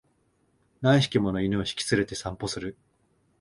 [0.81, 2.75] 何匹もの犬を引き連れて散歩する